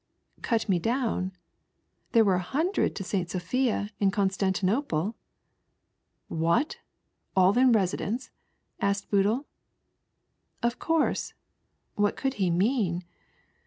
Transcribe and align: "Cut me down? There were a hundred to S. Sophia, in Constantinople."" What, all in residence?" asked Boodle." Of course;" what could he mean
"Cut 0.41 0.67
me 0.67 0.79
down? 0.79 1.31
There 2.13 2.23
were 2.25 2.33
a 2.33 2.39
hundred 2.41 2.95
to 2.95 3.03
S. 3.03 3.33
Sophia, 3.33 3.91
in 3.99 4.09
Constantinople."" 4.09 5.15
What, 6.47 6.77
all 7.35 7.55
in 7.55 7.71
residence?" 7.71 8.31
asked 8.81 9.11
Boodle." 9.11 9.45
Of 10.63 10.79
course;" 10.79 11.35
what 11.97 12.17
could 12.17 12.33
he 12.41 12.49
mean 12.49 13.03